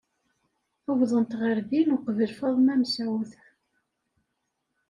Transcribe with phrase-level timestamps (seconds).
[0.89, 3.31] Uwḍent ɣer din uqbel Faḍma Mesɛud.